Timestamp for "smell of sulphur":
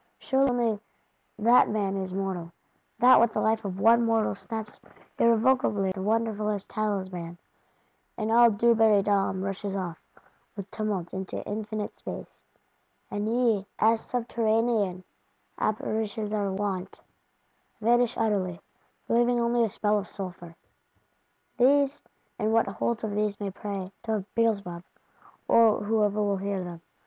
19.69-20.55